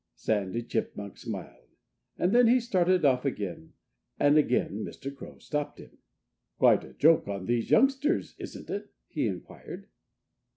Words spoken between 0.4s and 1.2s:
Chipmunk